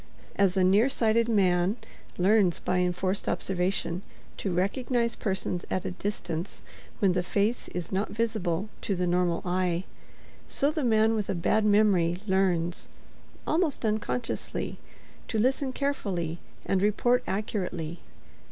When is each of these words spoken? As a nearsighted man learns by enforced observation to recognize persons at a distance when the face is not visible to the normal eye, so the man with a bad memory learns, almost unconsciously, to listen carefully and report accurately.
As 0.35 0.57
a 0.57 0.63
nearsighted 0.63 1.29
man 1.29 1.77
learns 2.17 2.59
by 2.59 2.79
enforced 2.79 3.29
observation 3.29 4.01
to 4.37 4.51
recognize 4.51 5.13
persons 5.15 5.63
at 5.69 5.85
a 5.85 5.91
distance 5.91 6.63
when 6.97 7.11
the 7.11 7.21
face 7.21 7.67
is 7.67 7.91
not 7.91 8.09
visible 8.09 8.69
to 8.81 8.95
the 8.95 9.05
normal 9.05 9.43
eye, 9.45 9.83
so 10.47 10.71
the 10.71 10.83
man 10.83 11.13
with 11.13 11.29
a 11.29 11.35
bad 11.35 11.65
memory 11.65 12.17
learns, 12.25 12.87
almost 13.45 13.85
unconsciously, 13.85 14.79
to 15.27 15.37
listen 15.37 15.71
carefully 15.71 16.39
and 16.65 16.81
report 16.81 17.21
accurately. 17.27 17.99